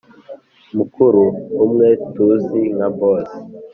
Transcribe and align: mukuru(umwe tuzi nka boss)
mukuru(umwe 0.75 1.87
tuzi 2.13 2.61
nka 2.75 2.87
boss) 2.97 3.29